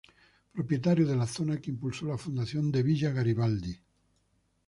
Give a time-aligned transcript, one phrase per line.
[0.55, 3.79] Propietario de la zona que impulsó la fundación de Villa Garibaldi.